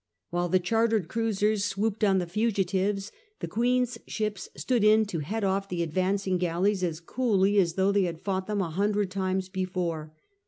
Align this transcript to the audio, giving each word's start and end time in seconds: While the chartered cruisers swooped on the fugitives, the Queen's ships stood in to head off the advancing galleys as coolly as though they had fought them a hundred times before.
While 0.31 0.49
the 0.49 0.57
chartered 0.57 1.07
cruisers 1.09 1.63
swooped 1.63 2.03
on 2.03 2.17
the 2.17 2.25
fugitives, 2.25 3.11
the 3.39 3.47
Queen's 3.47 3.99
ships 4.07 4.49
stood 4.57 4.83
in 4.83 5.05
to 5.05 5.19
head 5.19 5.43
off 5.43 5.69
the 5.69 5.83
advancing 5.83 6.39
galleys 6.39 6.83
as 6.83 6.99
coolly 6.99 7.59
as 7.59 7.73
though 7.75 7.91
they 7.91 8.05
had 8.05 8.19
fought 8.19 8.47
them 8.47 8.61
a 8.61 8.71
hundred 8.71 9.11
times 9.11 9.47
before. 9.47 10.11